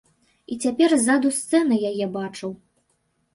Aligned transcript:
І 0.53 0.55
цяпер 0.67 0.95
ззаду 1.01 1.31
сцэны 1.39 1.77
яе 1.91 2.09
бачыў. 2.17 2.51